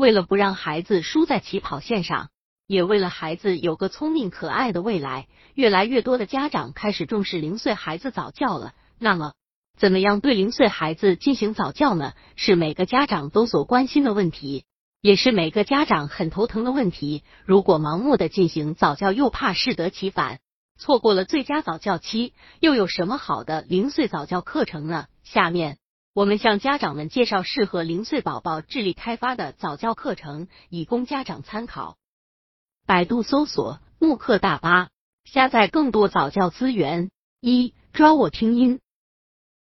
[0.00, 2.30] 为了不让孩子输在起跑线上，
[2.66, 8.72] 也为了孩子有个聪明可爱的未来，越来越多的家长开始重视零岁孩子早教了。
[8.98, 9.34] 那么，
[9.78, 12.14] 怎么样对零岁孩子进行早教呢？
[12.34, 14.64] 是每个家长都所关心的问题，
[15.02, 17.22] 也是每个家长很头疼的问题。
[17.44, 20.38] 如果盲目的进行早教，又怕适得其反，
[20.78, 25.08] 错过了最佳早教期，又有什么好的零岁早教课程呢？
[25.24, 25.76] 下面
[26.20, 31.96] 我们向家长们介绍适合零岁宝宝智力开发的早教课程，以供家长参考。
[32.86, 34.90] 百度搜索“慕课大巴”，
[35.24, 37.10] 下载更多早教资源。
[37.40, 38.80] 一抓握听音。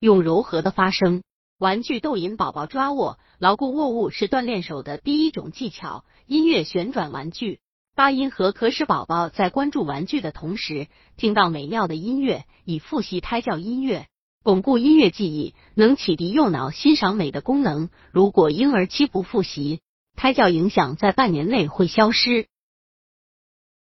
[0.00, 1.22] 用柔和的发声，
[1.58, 6.06] 玩具逗引宝宝抓握，牢固握物是锻炼手的第一种技巧。
[6.24, 7.60] 音乐旋转玩具，
[7.94, 10.88] 八音盒可使宝宝在关注玩具的同时，
[11.18, 14.06] 听到美妙的音乐，以复习胎教音乐，
[14.46, 17.90] 巩固音乐记忆，能启迪右脑欣赏美的功能。
[18.12, 19.80] 如果婴儿期不复习，
[20.14, 22.46] 胎教影响在半年内会消失。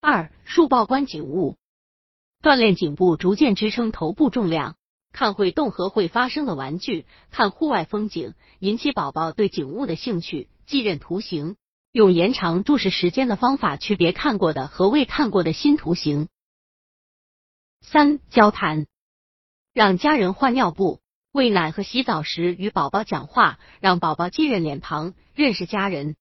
[0.00, 1.56] 二竖抱关颈物，
[2.40, 4.76] 锻炼颈部，逐渐支撑头部重量。
[5.10, 10.48] 看会动和会发声的玩具，看户外风景，引起宝宝对景物的兴趣。
[10.64, 11.56] 记认图形，
[11.90, 16.28] 用延长注视时间的方法区别看过的和未看过的新图形。
[17.80, 18.86] 三、交谈，
[19.76, 26.16] 让家人换尿布、喂奶和洗澡时与宝宝讲话，让宝宝记认脸庞，认识家人。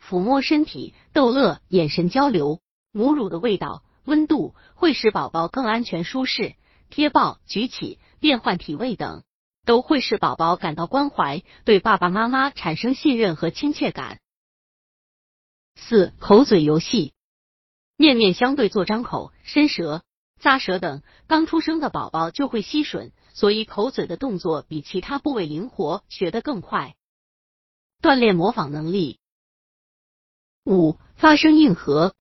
[0.00, 2.60] 抚摸身体，逗乐，眼神交流，
[2.92, 6.54] 母乳的味道、温度会使宝宝更安全舒适。
[6.90, 9.24] 贴抱、举起、变换体位等，
[9.66, 14.20] 都会使宝宝感到关怀，对爸爸妈妈产生信任和亲切感。
[15.74, 17.14] 四、口嘴游戏，
[17.96, 20.03] 面面相对做张口、伸舌、
[20.44, 21.00] 咂舌等。
[21.26, 26.96] 刚出生的宝宝就会吸吮，所以口嘴的动作比其他部位灵活，学得更快，
[28.02, 29.20] 锻炼模仿能力。
[30.66, 32.14] 五、发声硬核，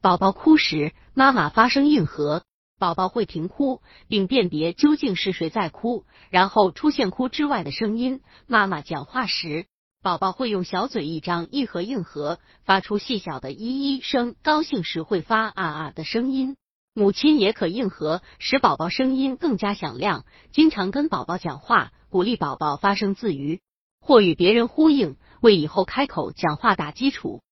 [0.00, 2.44] 宝宝哭时，妈妈发声硬核。
[2.78, 8.22] 宝宝会停哭，并辨别究竟是谁在哭，然后出现哭之外的声音。
[8.46, 9.66] 妈妈讲话时，
[10.02, 16.56] 宝宝会用小嘴一张一合硬合，发出细小的咦咦声；高兴时会发啊啊的声音。
[16.96, 20.24] 母亲也可应和，使宝宝声音更加响亮。
[20.52, 23.60] 经常跟宝宝讲话，鼓励宝宝发声自娱，
[24.00, 27.42] 或与别人呼应，为以后开口讲话打基础。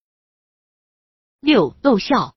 [1.40, 2.36] 六逗笑，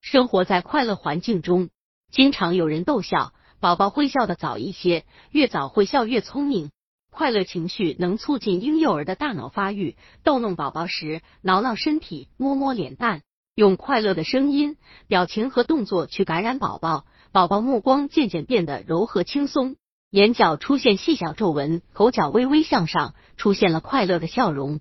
[0.00, 1.68] 生活在快乐环境中。
[2.12, 6.70] 经常有人逗笑，宝宝会笑的早一些，越早会笑越聪明。
[7.10, 9.96] 快乐情绪能促进婴幼儿的大脑发育。
[10.22, 13.22] 逗弄宝宝时，挠挠身体，摸摸脸蛋，
[13.54, 17.04] 用快乐的声音、表情和动作去感染宝宝。
[17.32, 19.76] 宝宝目光渐渐变得柔和轻松，
[20.10, 24.80] 眼角出现细小皱纹，口角微微向上，出现了快乐的笑容。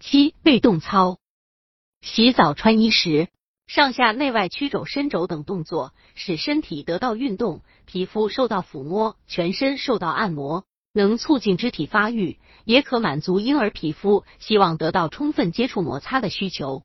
[0.00, 1.18] 七被动操，
[2.00, 3.28] 洗澡穿衣时。
[3.68, 16.82] 上下内外曲肘伸肘等动作，使身体得到运动，皮肤受到抚摸，全身受到按摩，能促进肢体发育，也可满足婴儿皮肤希望得到充分接触摩擦的需求。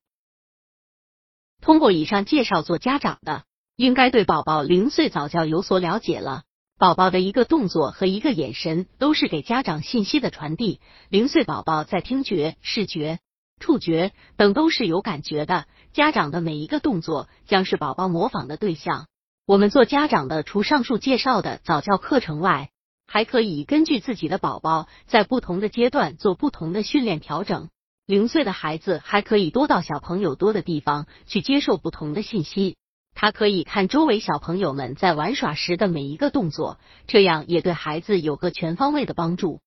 [1.62, 3.44] 通过以上介绍，做家长的
[3.76, 6.44] 应该对宝宝零岁早教有所了解了。
[6.80, 10.80] 宝宝的一个动作和一个眼神，都是给家长信息的传递。
[11.10, 13.20] 零岁宝宝在听觉、视觉。
[13.60, 19.08] 触觉等都是有感觉的，家长的每一个动作将是宝宝模仿的对象。
[19.48, 22.70] 我们做家长的，除上述介绍的早教课程外，
[23.08, 27.70] 还可以根据自己的宝宝在不同的阶段做不同的训练调整。
[28.08, 32.78] 零岁的孩子还可以多到小朋友多的地方去接受不同的信息，
[33.14, 39.60] 他可以看周围小朋友们在玩耍时的每一个动作，这样也对孩子有个全方位的帮助。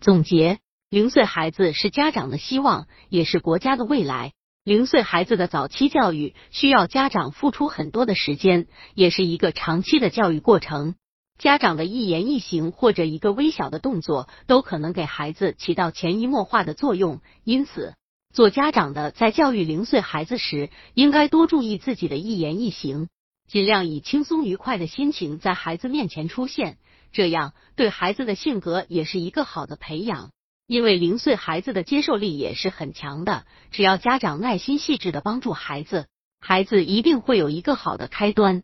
[0.00, 0.58] 总结。
[0.88, 4.32] 零岁孩子是家长的希望，也是国家的未来。
[4.64, 10.96] 零岁孩子的早期教育需要家长付出很多的时间，也是一个长期的教育过程。
[11.40, 17.22] 家长的一言一行或者一个微小的动作，都可能给孩子起到潜移默化的作用。
[17.44, 17.94] 因此，
[18.34, 23.08] 做家长的在教育零岁孩子时，应该多注意自己的一言一行，
[23.48, 26.76] 尽量以轻松愉快的心情在孩子面前出现，
[27.10, 30.32] 这样对孩子的性格也是一个好的培养。
[30.66, 36.06] 因为零岁孩子的接受力也是很强的，只要家长耐心细致的帮助孩子，
[36.38, 38.62] 孩子一定会有一个好的开端。